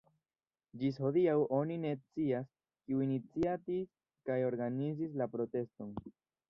Ĝis 0.83 0.95
hodiaŭ 1.03 1.35
oni 1.59 1.77
ne 1.83 1.91
scias, 1.99 2.49
kiu 2.87 3.05
iniciatis 3.09 3.95
kaj 4.31 4.43
organizis 4.53 5.19
la 5.23 5.35
proteston. 5.37 5.99